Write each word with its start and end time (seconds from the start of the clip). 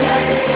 Thank 0.00 0.46
you. 0.46 0.55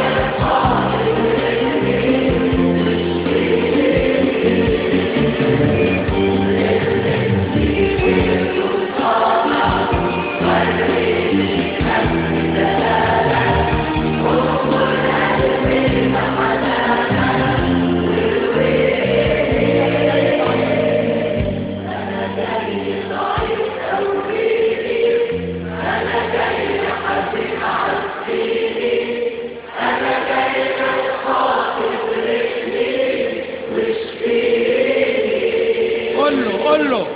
قول 36.70 36.91
له. 36.91 37.07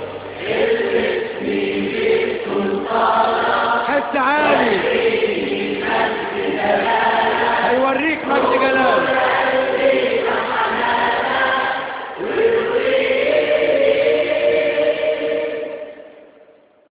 حس 3.87 4.15
عالي 4.15 4.44